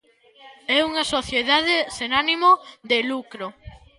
[0.75, 2.51] E unha sociedade sen ánimo
[2.89, 3.47] de lucro.